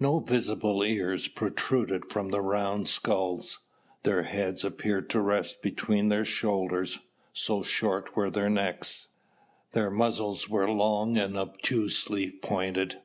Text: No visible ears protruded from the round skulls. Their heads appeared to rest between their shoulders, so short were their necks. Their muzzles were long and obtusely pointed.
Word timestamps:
No 0.00 0.20
visible 0.20 0.82
ears 0.82 1.28
protruded 1.28 2.10
from 2.10 2.30
the 2.30 2.40
round 2.40 2.88
skulls. 2.88 3.58
Their 4.04 4.22
heads 4.22 4.64
appeared 4.64 5.10
to 5.10 5.20
rest 5.20 5.60
between 5.60 6.08
their 6.08 6.24
shoulders, 6.24 7.00
so 7.34 7.62
short 7.62 8.16
were 8.16 8.30
their 8.30 8.48
necks. 8.48 9.08
Their 9.72 9.90
muzzles 9.90 10.48
were 10.48 10.70
long 10.70 11.18
and 11.18 11.36
obtusely 11.36 12.30
pointed. 12.30 13.02